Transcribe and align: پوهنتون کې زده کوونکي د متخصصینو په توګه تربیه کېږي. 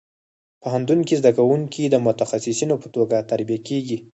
پوهنتون 0.61 0.99
کې 1.07 1.15
زده 1.21 1.31
کوونکي 1.37 1.81
د 1.89 1.95
متخصصینو 2.05 2.75
په 2.83 2.87
توګه 2.95 3.17
تربیه 3.29 3.59
کېږي. 3.67 3.97